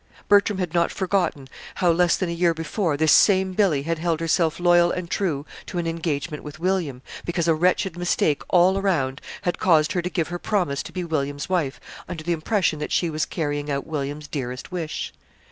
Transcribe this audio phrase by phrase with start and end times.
[0.27, 4.19] Bertram had not forgotten how, less than a year before, this same Billy had held
[4.19, 9.21] herself loyal and true to an engagement with William, because a wretched mistake all around
[9.43, 11.79] had caused her to give her promise to be William's wife
[12.09, 15.13] under the impression that she was carrying out William's dearest wish.